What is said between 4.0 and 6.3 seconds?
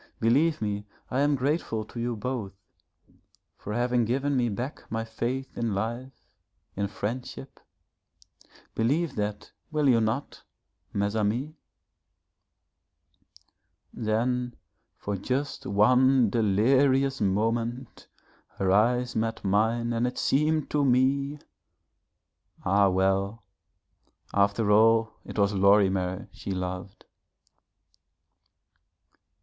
given me back my faith in life,